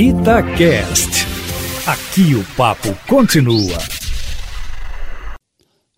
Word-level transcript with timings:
Itacast. 0.00 1.26
Aqui 1.84 2.32
o 2.36 2.44
papo 2.56 2.94
continua. 3.08 3.76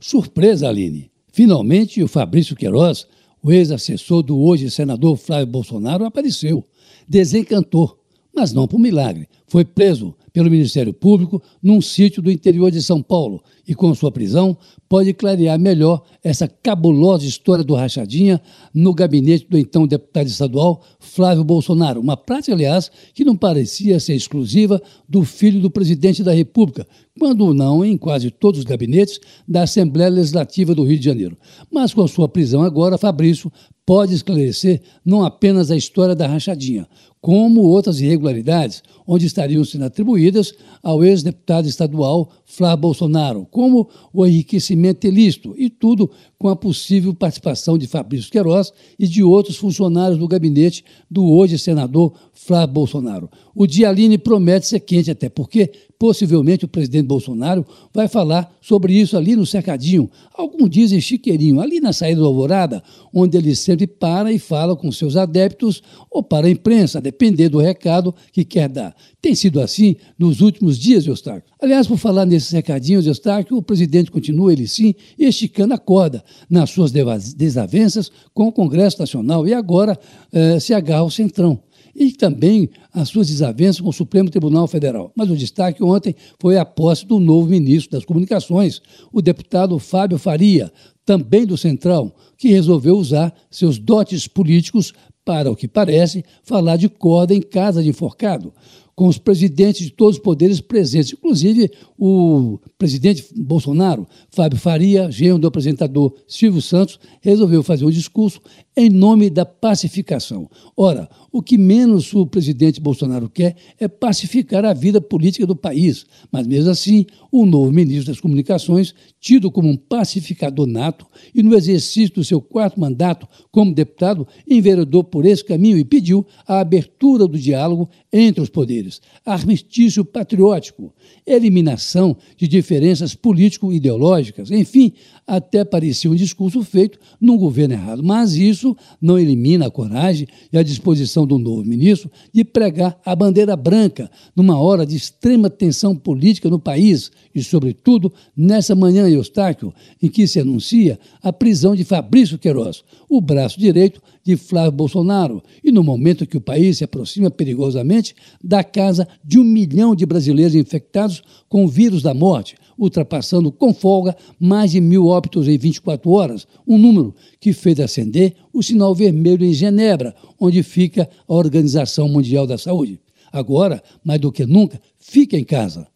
Surpresa, 0.00 0.70
Aline. 0.70 1.10
Finalmente, 1.30 2.02
o 2.02 2.08
Fabrício 2.08 2.56
Queiroz, 2.56 3.06
o 3.42 3.52
ex-assessor 3.52 4.22
do 4.22 4.40
hoje 4.40 4.70
senador 4.70 5.18
Flávio 5.18 5.48
Bolsonaro, 5.48 6.06
apareceu. 6.06 6.64
Desencantou, 7.06 7.98
mas 8.34 8.54
não 8.54 8.66
por 8.66 8.80
milagre. 8.80 9.28
Foi 9.46 9.66
preso 9.66 10.14
pelo 10.32 10.50
Ministério 10.50 10.92
Público 10.92 11.42
num 11.62 11.80
sítio 11.80 12.22
do 12.22 12.30
interior 12.30 12.70
de 12.70 12.82
São 12.82 13.02
Paulo 13.02 13.42
e, 13.66 13.74
com 13.74 13.94
sua 13.94 14.10
prisão, 14.10 14.56
pode 14.88 15.12
clarear 15.12 15.58
melhor 15.58 16.02
essa 16.22 16.48
cabulosa 16.48 17.24
história 17.24 17.62
do 17.62 17.74
Rachadinha 17.74 18.40
no 18.74 18.92
gabinete 18.92 19.46
do 19.48 19.56
então 19.56 19.86
deputado 19.86 20.26
estadual 20.26 20.82
Flávio 20.98 21.44
Bolsonaro. 21.44 22.00
Uma 22.00 22.16
prática, 22.16 22.52
aliás, 22.52 22.90
que 23.14 23.24
não 23.24 23.36
parecia 23.36 24.00
ser 24.00 24.14
exclusiva 24.14 24.82
do 25.08 25.24
filho 25.24 25.60
do 25.60 25.70
presidente 25.70 26.22
da 26.22 26.32
República, 26.32 26.86
quando 27.20 27.52
não 27.52 27.84
em 27.84 27.98
quase 27.98 28.30
todos 28.30 28.60
os 28.60 28.64
gabinetes 28.64 29.20
da 29.46 29.64
Assembleia 29.64 30.08
Legislativa 30.08 30.74
do 30.74 30.84
Rio 30.84 30.98
de 30.98 31.04
Janeiro. 31.04 31.36
Mas 31.70 31.92
com 31.92 32.08
sua 32.08 32.26
prisão 32.26 32.62
agora, 32.62 32.96
Fabrício 32.96 33.52
pode 33.84 34.14
esclarecer 34.14 34.80
não 35.04 35.22
apenas 35.22 35.70
a 35.70 35.76
história 35.76 36.14
da 36.14 36.26
rachadinha, 36.26 36.88
como 37.20 37.60
outras 37.62 38.00
irregularidades, 38.00 38.82
onde 39.06 39.26
estariam 39.26 39.62
sendo 39.64 39.84
atribuídas 39.84 40.54
ao 40.82 41.04
ex-deputado 41.04 41.68
estadual 41.68 42.30
Flávio 42.46 42.78
Bolsonaro, 42.78 43.46
como 43.50 43.90
o 44.12 44.24
enriquecimento 44.24 45.06
ilícito, 45.06 45.54
e 45.58 45.68
tudo 45.68 46.10
com 46.38 46.48
a 46.48 46.56
possível 46.56 47.12
participação 47.12 47.76
de 47.76 47.86
Fabrício 47.86 48.30
Queiroz 48.30 48.72
e 48.98 49.06
de 49.06 49.22
outros 49.22 49.56
funcionários 49.56 50.18
do 50.18 50.28
gabinete 50.28 50.84
do 51.10 51.28
hoje 51.30 51.58
senador 51.58 52.14
Flávio 52.32 52.74
Bolsonaro. 52.74 53.28
O 53.54 53.66
dia 53.66 53.90
Aline 53.90 54.16
promete 54.16 54.68
ser 54.68 54.80
quente, 54.80 55.10
até 55.10 55.28
porque 55.28 55.70
possivelmente 56.00 56.64
o 56.64 56.68
presidente 56.68 57.06
Bolsonaro 57.06 57.62
vai 57.92 58.08
falar 58.08 58.50
sobre 58.58 58.94
isso 58.94 59.18
ali 59.18 59.36
no 59.36 59.44
cercadinho. 59.44 60.10
Alguns 60.32 60.70
dizem 60.70 60.98
chiqueirinho, 60.98 61.60
ali 61.60 61.78
na 61.78 61.92
saída 61.92 62.22
do 62.22 62.26
Alvorada, 62.26 62.82
onde 63.12 63.36
ele 63.36 63.54
sempre 63.54 63.86
para 63.86 64.32
e 64.32 64.38
fala 64.38 64.74
com 64.74 64.90
seus 64.90 65.14
adeptos 65.14 65.82
ou 66.10 66.22
para 66.22 66.46
a 66.46 66.50
imprensa, 66.50 67.02
depender 67.02 67.50
do 67.50 67.58
recado 67.58 68.14
que 68.32 68.46
quer 68.46 68.66
dar. 68.70 68.96
Tem 69.20 69.34
sido 69.34 69.60
assim 69.60 69.94
nos 70.18 70.40
últimos 70.40 70.78
dias, 70.78 71.06
Eustáquio. 71.06 71.52
Aliás, 71.60 71.86
por 71.86 71.98
falar 71.98 72.24
nesses 72.24 72.50
recadinhos, 72.50 73.06
Eustáquio, 73.06 73.58
o 73.58 73.62
presidente 73.62 74.10
continua, 74.10 74.54
ele 74.54 74.66
sim, 74.66 74.94
esticando 75.18 75.74
a 75.74 75.78
corda 75.78 76.24
nas 76.48 76.70
suas 76.70 76.90
desavenças 77.34 78.10
com 78.32 78.48
o 78.48 78.52
Congresso 78.52 78.98
Nacional 78.98 79.46
e 79.46 79.52
agora 79.52 80.00
eh, 80.32 80.58
se 80.60 80.72
agarra 80.72 81.00
ao 81.00 81.10
Centrão 81.10 81.60
e 81.94 82.12
também 82.12 82.70
as 82.92 83.08
suas 83.08 83.28
desavenças 83.28 83.80
com 83.80 83.88
o 83.88 83.92
Supremo 83.92 84.30
Tribunal 84.30 84.66
Federal. 84.66 85.12
Mas 85.14 85.30
o 85.30 85.36
destaque 85.36 85.82
ontem 85.82 86.14
foi 86.38 86.58
a 86.58 86.64
posse 86.64 87.06
do 87.06 87.18
novo 87.18 87.48
ministro 87.48 87.92
das 87.92 88.04
Comunicações, 88.04 88.80
o 89.12 89.22
deputado 89.22 89.78
Fábio 89.78 90.18
Faria, 90.18 90.72
também 91.04 91.46
do 91.46 91.56
Central, 91.56 92.14
que 92.36 92.48
resolveu 92.48 92.96
usar 92.96 93.34
seus 93.50 93.78
dotes 93.78 94.26
políticos 94.26 94.92
para, 95.24 95.50
o 95.50 95.56
que 95.56 95.68
parece, 95.68 96.24
falar 96.42 96.76
de 96.76 96.88
corda 96.88 97.34
em 97.34 97.42
casa 97.42 97.82
de 97.82 97.88
enforcado 97.88 98.52
com 99.00 99.08
os 99.08 99.16
presidentes 99.16 99.86
de 99.86 99.92
todos 99.92 100.16
os 100.16 100.22
poderes 100.22 100.60
presentes, 100.60 101.14
inclusive 101.14 101.70
o 101.98 102.58
presidente 102.76 103.24
Bolsonaro, 103.34 104.06
Fábio 104.28 104.58
Faria, 104.58 105.10
genro 105.10 105.38
do 105.38 105.46
apresentador 105.46 106.14
Silvio 106.28 106.60
Santos, 106.60 107.00
resolveu 107.22 107.62
fazer 107.62 107.86
um 107.86 107.90
discurso 107.90 108.42
em 108.76 108.90
nome 108.90 109.30
da 109.30 109.46
pacificação. 109.46 110.50
Ora, 110.76 111.08
o 111.32 111.42
que 111.42 111.56
menos 111.56 112.12
o 112.12 112.26
presidente 112.26 112.78
Bolsonaro 112.78 113.28
quer 113.30 113.56
é 113.78 113.88
pacificar 113.88 114.66
a 114.66 114.74
vida 114.74 115.00
política 115.00 115.46
do 115.46 115.56
país, 115.56 116.04
mas 116.30 116.46
mesmo 116.46 116.70
assim, 116.70 117.06
o 117.32 117.46
novo 117.46 117.72
ministro 117.72 118.12
das 118.12 118.20
Comunicações, 118.20 118.94
tido 119.18 119.50
como 119.50 119.68
um 119.68 119.76
pacificador 119.76 120.66
nato 120.66 121.06
e 121.34 121.42
no 121.42 121.54
exercício 121.54 122.16
do 122.16 122.24
seu 122.24 122.40
quarto 122.40 122.78
mandato 122.78 123.26
como 123.50 123.74
deputado, 123.74 124.26
enveredou 124.48 125.02
por 125.02 125.24
esse 125.24 125.44
caminho 125.44 125.78
e 125.78 125.84
pediu 125.84 126.26
a 126.46 126.60
abertura 126.60 127.26
do 127.26 127.38
diálogo 127.38 127.88
entre 128.12 128.42
os 128.42 128.50
poderes 128.50 128.89
armistício 129.24 130.04
patriótico, 130.04 130.92
eliminação 131.26 132.16
de 132.36 132.48
diferenças 132.48 133.14
político-ideológicas, 133.14 134.50
enfim, 134.50 134.92
até 135.26 135.64
parecia 135.64 136.10
um 136.10 136.14
discurso 136.14 136.62
feito 136.64 136.98
num 137.20 137.36
governo 137.36 137.74
errado. 137.74 138.02
Mas 138.02 138.34
isso 138.34 138.76
não 139.00 139.18
elimina 139.18 139.66
a 139.66 139.70
coragem 139.70 140.26
e 140.52 140.58
a 140.58 140.62
disposição 140.62 141.26
do 141.26 141.38
novo 141.38 141.64
ministro 141.64 142.10
de 142.32 142.44
pregar 142.44 142.98
a 143.04 143.14
bandeira 143.14 143.54
branca 143.54 144.10
numa 144.34 144.58
hora 144.58 144.84
de 144.84 144.96
extrema 144.96 145.48
tensão 145.48 145.94
política 145.94 146.48
no 146.48 146.58
país 146.58 147.12
e, 147.34 147.42
sobretudo, 147.42 148.12
nessa 148.36 148.74
manhã, 148.74 149.08
Eustáquio, 149.08 149.72
em 150.02 150.08
que 150.08 150.26
se 150.26 150.40
anuncia 150.40 150.98
a 151.22 151.32
prisão 151.32 151.76
de 151.76 151.84
Fabrício 151.84 152.38
Queiroz, 152.38 152.82
o 153.08 153.20
braço 153.20 153.58
direito 153.58 154.02
de 154.22 154.36
Flávio 154.36 154.72
Bolsonaro, 154.72 155.42
e 155.64 155.72
no 155.72 155.82
momento 155.82 156.26
que 156.26 156.36
o 156.36 156.40
país 156.40 156.78
se 156.78 156.84
aproxima 156.84 157.30
perigosamente 157.30 158.14
da 158.42 158.62
casa 158.80 159.06
de 159.22 159.38
um 159.38 159.44
milhão 159.44 159.94
de 159.94 160.06
brasileiros 160.06 160.54
infectados 160.54 161.22
com 161.50 161.66
o 161.66 161.68
vírus 161.68 162.02
da 162.02 162.14
morte, 162.14 162.56
ultrapassando 162.78 163.52
com 163.52 163.74
folga 163.74 164.16
mais 164.38 164.70
de 164.70 164.80
mil 164.80 165.06
óbitos 165.06 165.46
em 165.46 165.58
24 165.58 166.10
horas, 166.10 166.46
um 166.66 166.78
número 166.78 167.14
que 167.38 167.52
fez 167.52 167.78
acender 167.78 168.34
o 168.54 168.62
sinal 168.62 168.94
vermelho 168.94 169.44
em 169.44 169.52
Genebra, 169.52 170.14
onde 170.40 170.62
fica 170.62 171.10
a 171.28 171.34
Organização 171.34 172.08
Mundial 172.08 172.46
da 172.46 172.56
Saúde. 172.56 172.98
Agora, 173.30 173.82
mais 174.02 174.18
do 174.18 174.32
que 174.32 174.46
nunca, 174.46 174.80
fique 174.98 175.36
em 175.36 175.44
casa. 175.44 175.86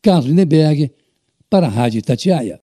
Carlos 0.00 0.26
Lindenberg, 0.26 0.90
para 1.50 1.66
a 1.66 1.70
Rádio 1.70 2.02
Tatiaia. 2.02 2.60